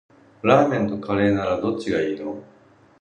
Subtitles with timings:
[0.41, 2.43] ラーメンとカレーならどっちがいいの？